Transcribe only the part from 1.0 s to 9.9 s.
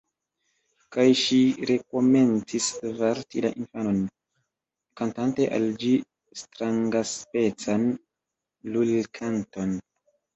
ŝi rekomencis varti la infanon, kantante al ĝi strangaspecan lulkanton